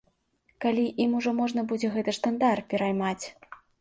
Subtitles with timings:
[0.63, 3.25] Калі ім ужо можна будзе гэты штандар пераймаць?